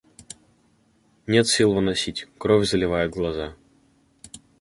Нет 1.27 1.45
сил 1.47 1.73
выносить, 1.75 2.27
кровь 2.39 2.67
заливает 2.67 3.11
глаза. 3.11 3.55